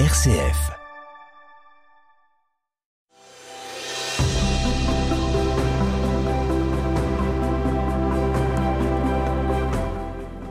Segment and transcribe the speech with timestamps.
[0.00, 0.72] RCF.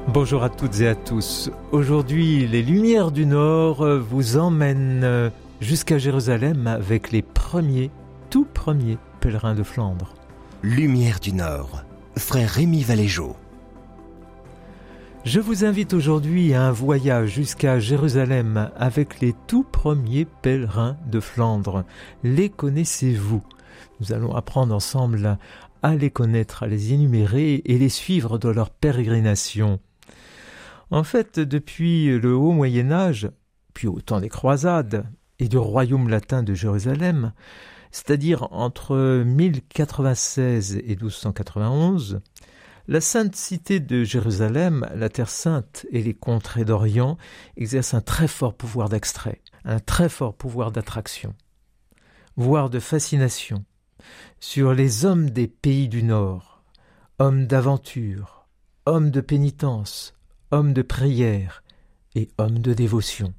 [0.07, 1.51] Bonjour à toutes et à tous.
[1.73, 5.29] Aujourd'hui, les Lumières du Nord vous emmènent
[5.59, 7.91] jusqu'à Jérusalem avec les premiers,
[8.29, 10.13] tout premiers pèlerins de Flandre.
[10.61, 11.83] Lumière du Nord,
[12.15, 13.35] frère Rémi Valéjo.
[15.25, 21.21] Je vous invite aujourd'hui à un voyage jusqu'à Jérusalem avec les tout premiers pèlerins de
[21.21, 21.85] Flandre.
[22.23, 23.41] Les connaissez-vous?
[24.01, 25.37] Nous allons apprendre ensemble
[25.81, 29.79] à les connaître, à les énumérer et les suivre dans leur pérégrination.
[30.91, 33.29] En fait, depuis le haut Moyen Âge,
[33.73, 35.05] puis au temps des croisades
[35.39, 37.31] et du royaume latin de Jérusalem,
[37.91, 42.19] c'est-à-dire entre 1096 et 1291,
[42.87, 47.17] la sainte cité de Jérusalem, la Terre sainte et les contrées d'Orient
[47.55, 51.33] exercent un très fort pouvoir d'extrait, un très fort pouvoir d'attraction,
[52.35, 53.63] voire de fascination,
[54.39, 56.63] sur les hommes des pays du Nord,
[57.19, 58.47] hommes d'aventure,
[58.85, 60.13] hommes de pénitence,
[60.51, 61.63] hommes de prière
[62.15, 63.33] et hommes de dévotion.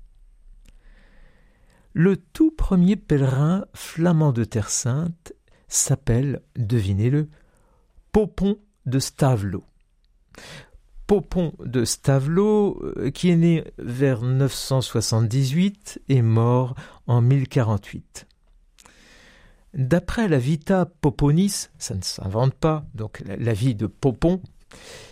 [1.92, 5.34] Le tout premier pèlerin flamand de Terre Sainte
[5.68, 7.28] s'appelle, devinez-le,
[8.10, 9.64] Popon de Stavelot.
[11.06, 16.74] Popon de Stavelot, euh, qui est né vers 978 et mort
[17.06, 18.26] en 1048.
[19.74, 24.40] D'après la Vita Poponis, ça ne s'invente pas, donc la, vie de Popon,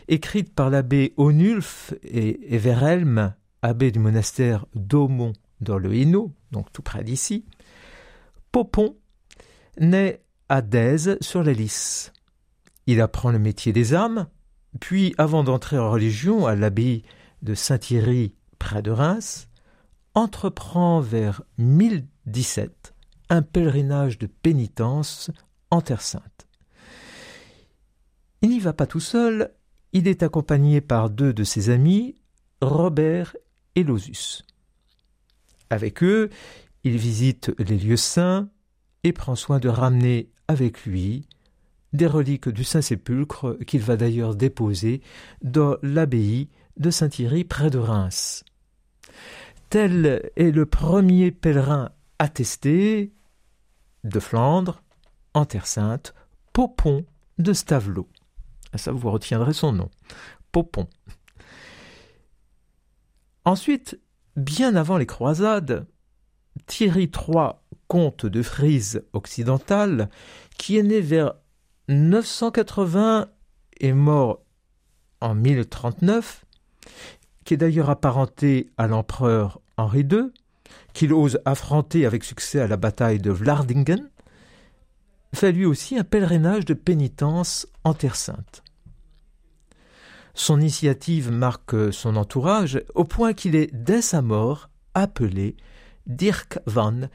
[0.08, 6.82] écrite par l'abbé Onulf et Everhelm, abbé du monastère d'Aumont dans le Hainaut, donc tout
[6.82, 7.44] près d'ici,
[8.52, 8.96] Popon
[9.78, 12.12] naît à Dèze sur la Lys.
[12.86, 14.26] Il apprend le métier des armes,
[14.80, 17.02] puis, avant d'entrer en religion à l'abbaye
[17.42, 19.48] de Saint-Thierry près de Reims,
[20.14, 22.94] entreprend vers 1017
[23.28, 25.30] un pèlerinage de pénitence
[25.70, 26.46] en Terre Sainte.
[28.42, 29.54] Il n'y va pas tout seul,
[29.92, 32.16] il est accompagné par deux de ses amis,
[32.60, 33.36] Robert
[33.74, 34.44] et Losus.
[35.70, 36.28] Avec eux,
[36.84, 38.48] il visite les lieux saints
[39.04, 41.26] et prend soin de ramener avec lui
[41.92, 45.02] des reliques du Saint-Sépulcre qu'il va d'ailleurs déposer
[45.42, 48.44] dans l'abbaye de Saint-Thierry près de Reims.
[49.70, 53.12] Tel est le premier pèlerin attesté
[54.04, 54.82] de Flandre,
[55.34, 56.14] en Terre Sainte,
[56.52, 57.04] Popon
[57.38, 58.08] de Stavelot.
[58.74, 59.90] Ça, vous retiendrez son nom.
[60.50, 60.88] Popon.
[63.44, 63.98] Ensuite,
[64.36, 65.86] bien avant les croisades,
[66.66, 67.52] Thierry III,
[67.88, 70.08] comte de Frise occidentale,
[70.58, 71.34] qui est né vers
[71.88, 73.28] 980
[73.80, 74.40] est mort
[75.20, 76.44] en 1039,
[77.44, 80.30] qui est d'ailleurs apparenté à l'empereur Henri II,
[80.92, 84.10] qu'il ose affronter avec succès à la bataille de Vlardingen,
[85.34, 88.62] fait lui aussi un pèlerinage de pénitence en Terre Sainte.
[90.34, 95.56] Son initiative marque son entourage au point qu'il est, dès sa mort, appelé
[96.06, 97.08] Dirk van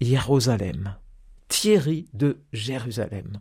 [0.00, 0.96] Jérusalem,
[1.48, 3.40] Thierry de Jérusalem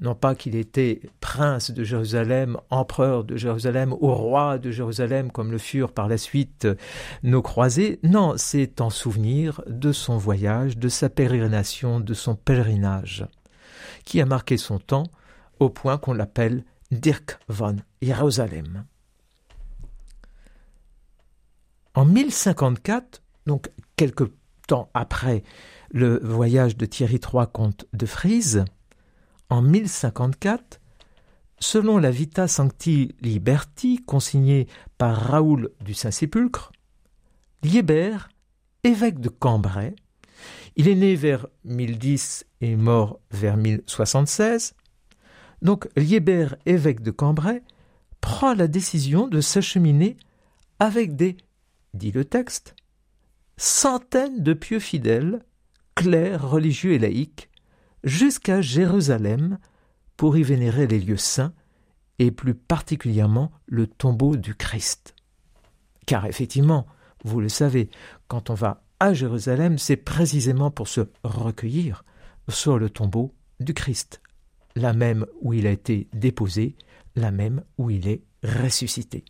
[0.00, 5.52] non pas qu'il était prince de Jérusalem, empereur de Jérusalem ou roi de Jérusalem comme
[5.52, 6.66] le furent par la suite
[7.22, 13.26] nos croisés, non, c'est en souvenir de son voyage, de sa pérégrination, de son pèlerinage,
[14.04, 15.06] qui a marqué son temps
[15.58, 18.84] au point qu'on l'appelle Dirk von Jérusalem.
[21.94, 24.30] En 1054, donc quelque
[24.66, 25.42] temps après
[25.90, 28.64] le voyage de Thierry III comte de Frise,
[29.50, 30.80] en 1054,
[31.58, 34.66] selon la Vita Sancti Liberti consignée
[34.96, 36.72] par Raoul du Saint-Sépulcre,
[37.62, 38.30] Liébert,
[38.84, 39.94] évêque de Cambrai,
[40.76, 44.74] il est né vers 1010 et mort vers 1076,
[45.60, 47.62] donc Liébert, évêque de Cambrai,
[48.20, 50.16] prend la décision de s'acheminer
[50.78, 51.36] avec des,
[51.92, 52.74] dit le texte,
[53.58, 55.44] centaines de pieux fidèles,
[55.94, 57.49] clercs, religieux et laïcs,
[58.04, 59.58] jusqu'à Jérusalem
[60.16, 61.52] pour y vénérer les lieux saints
[62.18, 65.14] et plus particulièrement le tombeau du Christ.
[66.06, 66.86] Car effectivement,
[67.24, 67.90] vous le savez,
[68.28, 72.04] quand on va à Jérusalem, c'est précisément pour se recueillir
[72.48, 74.20] sur le tombeau du Christ,
[74.76, 76.76] la même où il a été déposé,
[77.16, 79.24] la même où il est ressuscité.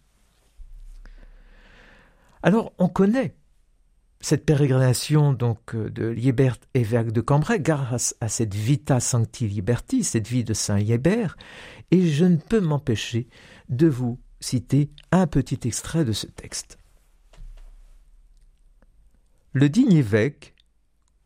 [2.43, 3.37] Alors on connaît
[4.21, 10.05] cette pérégrination donc euh, de Liebert évêque de Cambrai grâce à cette Vita Sancti Liberti,
[10.05, 11.37] cette vie de Saint Liebert,
[11.91, 13.29] et je ne peux m'empêcher
[13.69, 16.79] de vous citer un petit extrait de ce texte.
[19.53, 20.55] le digne évêque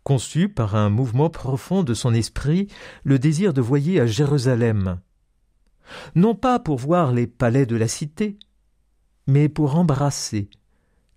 [0.02, 2.68] conçut par un mouvement profond de son esprit
[3.04, 5.00] le désir de voyer à Jérusalem,
[6.14, 8.38] non pas pour voir les palais de la cité,
[9.26, 10.48] mais pour embrasser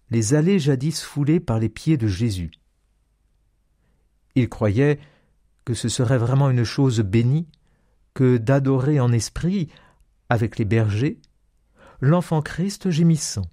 [0.10, 2.52] les allées jadis foulées par les pieds de Jésus.
[4.36, 5.00] Il croyait
[5.66, 7.48] que ce serait vraiment une chose bénie
[8.14, 9.70] que d'adorer en esprit,
[10.30, 11.20] avec les bergers,
[12.00, 13.46] l'enfant Christ gémissant,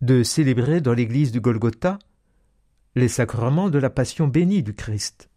[0.00, 1.98] de célébrer dans l'église du Golgotha
[2.94, 5.30] les sacrements de la passion bénie du Christ,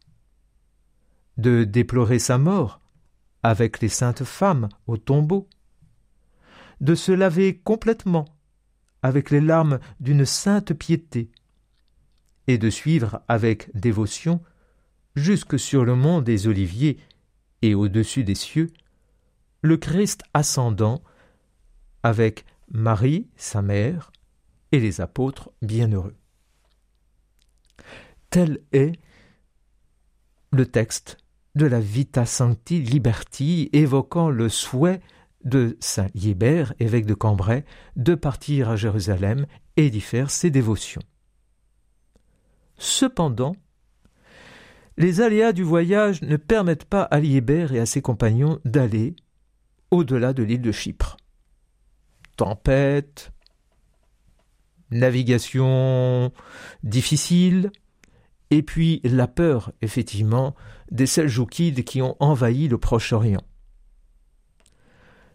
[1.38, 2.80] de déplorer sa mort
[3.44, 5.48] avec les saintes femmes au tombeau,
[6.80, 8.26] de se laver complètement
[9.04, 11.30] avec les larmes d'une sainte piété,
[12.48, 14.42] et de suivre avec dévotion
[15.16, 16.98] jusque sur le mont des Oliviers
[17.62, 18.72] et au-dessus des cieux
[19.62, 21.02] le Christ ascendant
[22.04, 24.12] avec Marie, sa mère,
[24.72, 26.16] et les apôtres bienheureux.
[28.30, 28.94] Tel est
[30.52, 31.18] le texte
[31.56, 35.02] de la Vita Sancti Liberti évoquant le souhait
[35.44, 37.66] de saint Hébert, évêque de Cambrai,
[37.96, 39.46] de partir à Jérusalem
[39.78, 41.02] et d'y faire ses dévotions.
[42.78, 43.56] Cependant,
[44.98, 49.16] les aléas du voyage ne permettent pas à Liébert et à ses compagnons d'aller
[49.92, 51.18] au-delà de l'île de Chypre.
[52.36, 53.32] Tempête,
[54.92, 56.32] navigation
[56.84, 57.72] difficile,
[58.50, 60.56] et puis la peur, effectivement,
[60.92, 63.44] des Seljoukides qui ont envahi le Proche-Orient.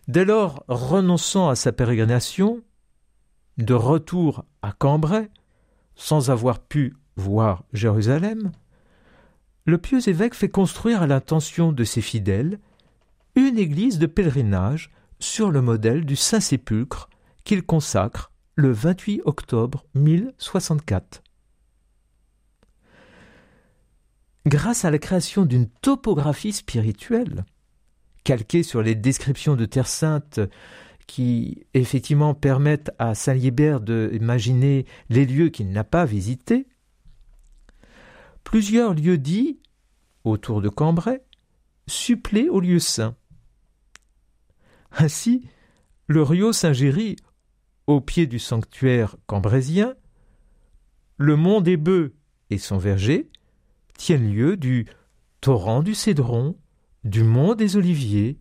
[0.08, 2.62] Dès lors, renonçant à sa pérégrination,
[3.56, 5.30] de retour à Cambrai,
[5.94, 8.52] sans avoir pu voir Jérusalem,
[9.64, 12.58] le pieux évêque fait construire à l'intention de ses fidèles
[13.34, 14.90] une église de pèlerinage
[15.20, 17.08] sur le modèle du Saint-Sépulcre
[17.44, 21.22] qu'il consacre le 28 octobre 1064.
[24.46, 27.46] Grâce à la création d'une topographie spirituelle,
[28.24, 30.40] calquée sur les descriptions de Terre Sainte
[31.06, 36.66] qui effectivement permettent à Saint Libert d'imaginer les lieux qu'il n'a pas visités,
[38.42, 39.58] plusieurs lieux dits,
[40.24, 41.22] autour de Cambrai,
[41.86, 43.14] suppléent aux lieux saints.
[44.92, 45.46] Ainsi,
[46.06, 47.16] le Rio Saint-Géry,
[47.86, 49.94] au pied du sanctuaire cambrésien,
[51.18, 52.14] le mont des Bœufs
[52.50, 53.28] et son verger
[53.98, 54.86] tiennent lieu du
[55.40, 56.56] torrent du Cédron,
[57.04, 58.38] du mont des Oliviers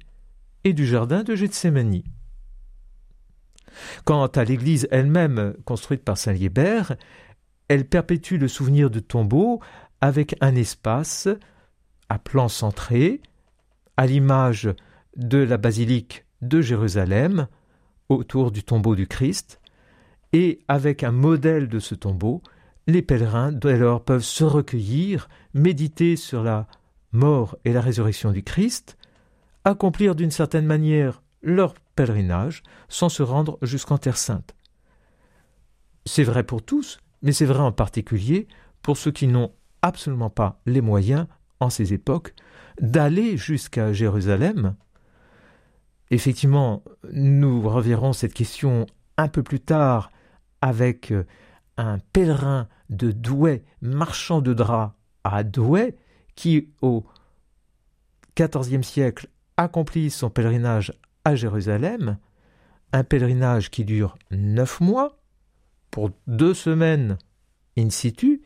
[0.64, 2.06] et du jardin de Gethsémanie.
[4.06, 6.96] Quant à l'église elle-même, construite par Saint Liébert,
[7.68, 9.60] elle perpétue le souvenir de tombeaux
[10.02, 11.28] avec un espace
[12.10, 13.22] à plan centré,
[13.98, 14.70] à l'image
[15.16, 17.48] de la basilique de Jérusalem,
[18.10, 19.60] autour du tombeau du Christ,
[20.34, 22.42] et avec un modèle de ce tombeau,
[22.88, 26.68] les pèlerins dès lors peuvent se recueillir, méditer sur la
[27.14, 28.98] mort et la résurrection du Christ,
[29.64, 34.56] accomplir d'une certaine manière leur pèlerinage sans se rendre jusqu'en Terre sainte.
[36.06, 38.48] C'est vrai pour tous, mais c'est vrai en particulier
[38.82, 41.28] pour ceux qui n'ont absolument pas les moyens,
[41.60, 42.34] en ces époques,
[42.82, 44.76] d'aller jusqu'à Jérusalem.
[46.12, 48.86] Effectivement, nous reverrons cette question
[49.18, 50.12] un peu plus tard
[50.62, 51.14] avec
[51.78, 54.94] un pèlerin de Douai, marchand de draps
[55.24, 55.96] à Douai,
[56.36, 57.06] qui au
[58.38, 60.94] XIVe siècle accomplit son pèlerinage
[61.26, 62.18] à Jérusalem,
[62.92, 65.20] un pèlerinage qui dure neuf mois,
[65.92, 67.18] pour deux semaines
[67.78, 68.42] in situ,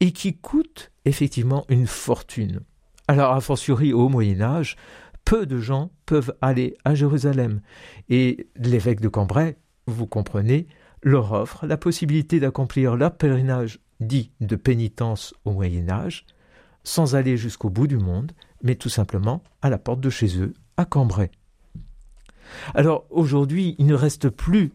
[0.00, 2.60] et qui coûte effectivement une fortune.
[3.08, 4.76] Alors, a fortiori au Moyen Âge,
[5.24, 7.60] peu de gens peuvent aller à Jérusalem,
[8.08, 10.66] et l'évêque de Cambrai, vous comprenez,
[11.02, 16.26] leur offre la possibilité d'accomplir leur pèlerinage dit de pénitence au Moyen Âge,
[16.84, 20.54] sans aller jusqu'au bout du monde, mais tout simplement à la porte de chez eux,
[20.76, 21.30] à Cambrai.
[22.74, 24.72] Alors aujourd'hui, il ne reste plus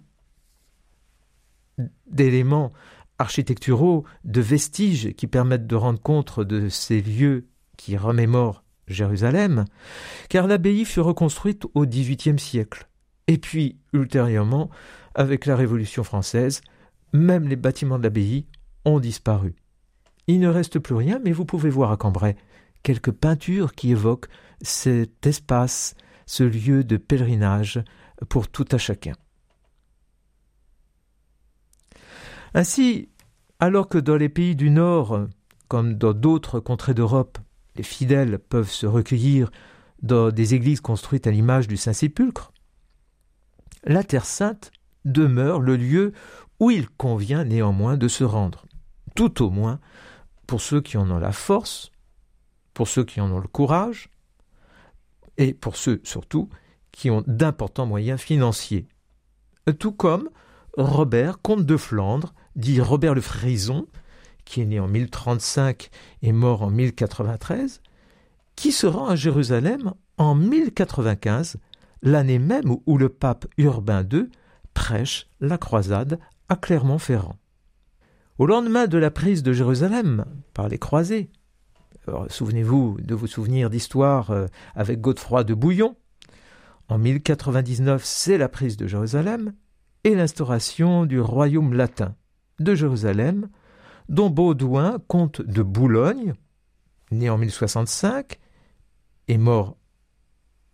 [2.07, 2.73] d'éléments
[3.19, 9.65] architecturaux, de vestiges qui permettent de rendre compte de ces lieux qui remémorent Jérusalem,
[10.29, 12.87] car l'abbaye fut reconstruite au XVIIIe siècle.
[13.27, 14.69] Et puis, ultérieurement,
[15.15, 16.61] avec la Révolution française,
[17.11, 18.45] même les bâtiments de l'abbaye
[18.85, 19.55] ont disparu.
[20.27, 22.36] Il ne reste plus rien, mais vous pouvez voir à Cambrai
[22.84, 24.29] quelques peintures qui évoquent
[24.62, 27.84] cet espace, ce lieu de pèlerinage
[28.29, 29.13] pour tout à chacun.
[32.53, 33.10] Ainsi,
[33.60, 35.27] alors que dans les pays du Nord,
[35.67, 37.38] comme dans d'autres contrées d'Europe,
[37.75, 39.51] les fidèles peuvent se recueillir
[40.01, 42.51] dans des églises construites à l'image du Saint-Sépulcre,
[43.84, 44.72] la Terre sainte
[45.05, 46.13] demeure le lieu
[46.60, 48.65] où il convient néanmoins de se rendre.
[49.15, 49.79] tout au moins
[50.48, 51.92] pour ceux qui en ont la force,
[52.74, 54.10] pour ceux qui en ont le courage,
[55.38, 56.50] et pour ceux surtout
[56.92, 58.88] qui ont d'importants moyens financiers.
[59.77, 60.30] Tout comme
[60.77, 63.86] Robert, comte de Flandre, dit Robert le Frison,
[64.46, 65.89] qui est né en 1035
[66.22, 67.82] et mort en 1093,
[68.56, 71.58] qui se rend à Jérusalem en 1095,
[72.01, 74.30] l'année même où le pape Urbain II
[74.74, 77.36] prêche la croisade à Clermont-Ferrand.
[78.38, 81.32] Au lendemain de la prise de Jérusalem par les croisés,
[82.29, 85.96] souvenez-vous de vos souvenirs d'histoire euh, avec Godefroy de Bouillon,
[86.88, 89.53] en 1099 c'est la prise de Jérusalem
[90.03, 92.15] et l'instauration du royaume latin
[92.60, 93.50] de Jérusalem,
[94.08, 96.36] dont Baudouin, comte de Boulogne,
[97.10, 98.39] né en 1065
[99.29, 99.77] et mort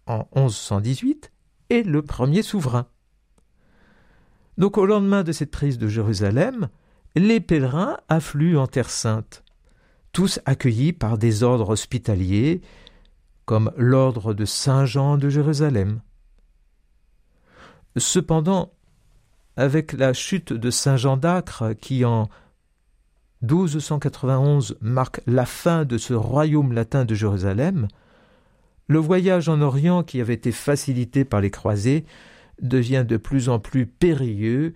[0.06, 1.32] en 1118,
[1.70, 2.88] est le premier souverain.
[4.58, 6.68] Donc au lendemain de cette prise de Jérusalem,
[7.16, 9.44] les pèlerins affluent en Terre sainte,
[10.12, 12.62] tous accueillis par des ordres hospitaliers,
[13.46, 16.02] comme l'ordre de Saint Jean de Jérusalem.
[17.98, 18.72] Cependant,
[19.56, 22.30] avec la chute de Saint Jean d'Acre, qui en
[23.44, 27.88] 1291 marque la fin de ce royaume latin de Jérusalem,
[28.88, 32.06] le voyage en Orient qui avait été facilité par les croisés
[32.62, 34.74] devient de plus en plus périlleux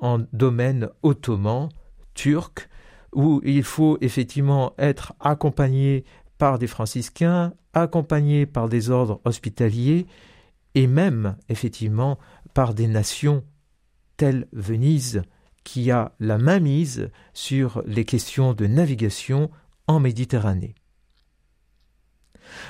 [0.00, 1.68] en domaine ottoman,
[2.14, 2.68] turc,
[3.12, 6.04] où il faut effectivement être accompagné
[6.38, 10.06] par des franciscains, accompagné par des ordres hospitaliers,
[10.74, 12.18] et même effectivement
[12.54, 13.44] par des nations
[14.16, 15.22] telles Venise,
[15.64, 19.50] qui a la main mise sur les questions de navigation
[19.86, 20.74] en Méditerranée.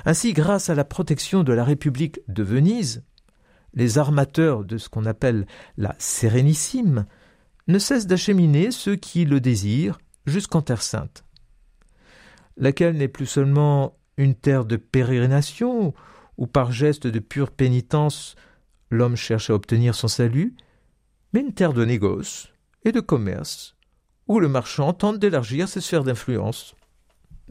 [0.04, 3.04] Ainsi, grâce à la protection de la République de Venise,
[3.74, 5.46] les armateurs de ce qu'on appelle
[5.76, 7.06] la Sérénissime
[7.70, 11.24] ne cessent d'acheminer ceux qui le désirent jusqu'en Terre Sainte,
[12.56, 15.94] laquelle n'est plus seulement une terre de pérégrination
[16.36, 18.34] où par geste de pure pénitence
[18.90, 20.54] l'homme cherche à obtenir son salut,
[21.32, 22.52] mais une terre de négoce
[22.84, 23.76] et de commerce
[24.26, 26.76] où le marchand tente d'élargir ses sphères d'influence.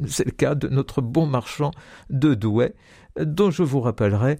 [0.08, 1.72] C'est le cas de notre bon marchand
[2.10, 2.74] de Douai,
[3.20, 4.40] dont je vous rappellerai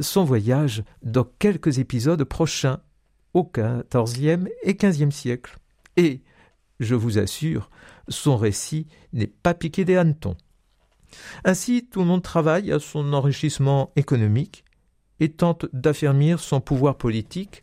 [0.00, 2.80] son voyage dans quelques épisodes prochains,
[3.34, 5.58] au XIVe et XVe siècle.
[5.96, 6.22] Et,
[6.78, 7.70] je vous assure,
[8.08, 10.36] son récit n'est pas piqué des hannetons.
[11.44, 14.64] Ainsi, tout le monde travaille à son enrichissement économique
[15.18, 17.62] et tente d'affermir son pouvoir politique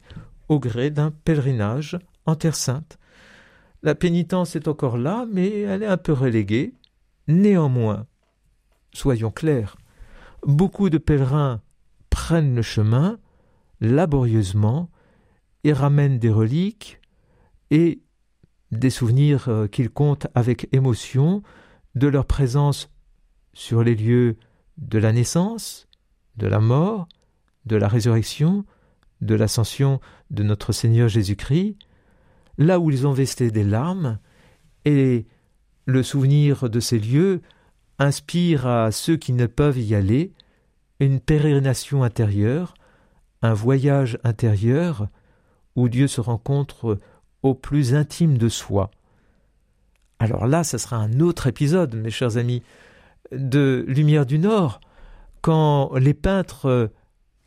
[0.50, 2.98] au gré d'un pèlerinage en Terre sainte.
[3.84, 6.74] La pénitence est encore là, mais elle est un peu reléguée.
[7.28, 8.06] Néanmoins,
[8.94, 9.78] soyons clairs,
[10.46, 11.62] beaucoup de pèlerins
[12.10, 13.20] prennent le chemin
[13.82, 14.90] laborieusement
[15.64, 17.00] et ramènent des reliques
[17.72, 18.02] et
[18.72, 21.42] des souvenirs euh, qu'ils comptent avec émotion
[21.96, 22.90] de leur présence
[23.54, 24.38] sur les lieux
[24.78, 25.88] de la naissance,
[26.36, 27.08] de la mort,
[27.66, 28.66] de la résurrection,
[29.22, 30.00] de l'ascension
[30.30, 31.78] de notre Seigneur Jésus-Christ,
[32.58, 34.20] là où ils ont vesté des larmes,
[34.86, 35.26] et
[35.86, 37.42] le souvenir de ces lieux
[38.00, 40.34] inspire à ceux qui ne peuvent y aller
[41.00, 42.74] une pérégrination intérieure,
[43.42, 45.08] un voyage intérieur
[45.78, 46.98] où Dieu se rencontre
[47.44, 48.92] au plus intime de soi.
[50.20, 52.64] Alors là, ce sera un autre épisode, mes chers amis,
[53.32, 54.82] de Lumière du Nord,
[55.42, 56.92] quand les peintres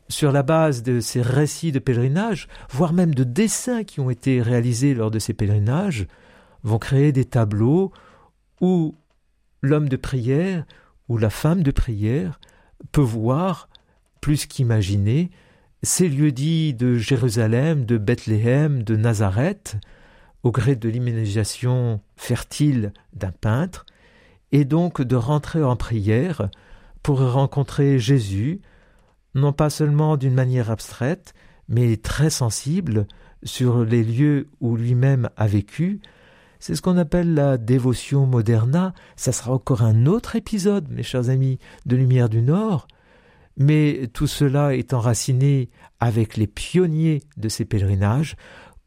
[0.07, 4.41] sur la base de ces récits de pèlerinage, voire même de dessins qui ont été
[4.41, 6.07] réalisés lors de ces pèlerinages,
[6.63, 7.91] vont créer des tableaux
[8.61, 8.95] où
[9.61, 10.65] l'homme de prière
[11.09, 12.39] ou la femme de prière
[12.91, 13.67] peut voir,
[14.21, 15.31] plus qu'imaginer,
[15.83, 19.77] ces lieux dits de Jérusalem, de Bethléem, de Nazareth,
[20.43, 23.85] au gré de l'imagination fertile d'un peintre,
[24.51, 26.49] et donc de rentrer en prière
[27.03, 28.61] pour rencontrer Jésus,
[29.33, 31.33] non pas seulement d'une manière abstraite,
[31.67, 33.07] mais très sensible
[33.43, 36.01] sur les lieux où lui-même a vécu.
[36.59, 38.93] C'est ce qu'on appelle la dévotion moderna.
[39.15, 41.57] Ça sera encore un autre épisode, mes chers amis,
[41.87, 42.87] de Lumière du Nord.
[43.57, 48.35] Mais tout cela est enraciné avec les pionniers de ces pèlerinages,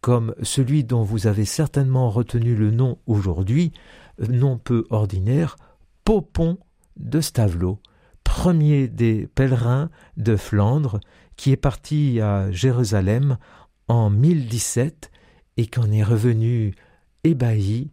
[0.00, 3.72] comme celui dont vous avez certainement retenu le nom aujourd'hui,
[4.28, 5.56] non peu ordinaire,
[6.04, 6.58] Popon
[6.96, 7.80] de Stavelot
[8.24, 10.98] premier des pèlerins de Flandre,
[11.36, 13.38] qui est parti à Jérusalem
[13.86, 15.10] en 1017
[15.56, 16.74] et qu'en est revenu
[17.22, 17.90] ébahi,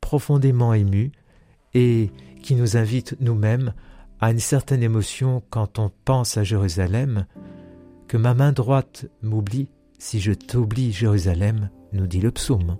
[0.00, 1.12] profondément ému,
[1.74, 2.10] et
[2.42, 3.74] qui nous invite nous-mêmes
[4.22, 7.26] à une certaine émotion quand on pense à Jérusalem,
[8.06, 12.78] que ma main droite m'oublie si je t'oublie Jérusalem, nous dit le psaume.